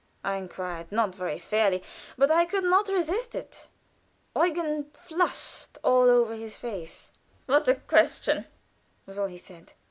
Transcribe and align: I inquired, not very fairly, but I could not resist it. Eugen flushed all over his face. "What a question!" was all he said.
I 0.23 0.33
inquired, 0.37 0.91
not 0.91 1.13
very 1.13 1.37
fairly, 1.37 1.83
but 2.17 2.31
I 2.31 2.45
could 2.45 2.63
not 2.63 2.87
resist 2.89 3.35
it. 3.35 3.67
Eugen 4.35 4.89
flushed 4.95 5.77
all 5.83 6.09
over 6.09 6.33
his 6.33 6.57
face. 6.57 7.11
"What 7.45 7.67
a 7.67 7.75
question!" 7.75 8.47
was 9.05 9.19
all 9.19 9.27
he 9.27 9.37
said. 9.37 9.73